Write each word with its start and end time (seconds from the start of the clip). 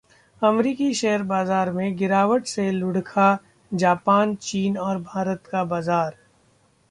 अमेरिकी 0.41 0.93
शेयर 0.93 1.23
बाजार 1.23 1.71
में 1.71 1.95
गिरावट 1.97 2.45
से 2.45 2.69
लुढ़का 2.71 3.27
जापान, 3.71 4.35
चीन 4.37 4.77
और 4.79 4.97
भारत 5.03 5.43
का 5.51 5.63
बाजार 5.65 6.15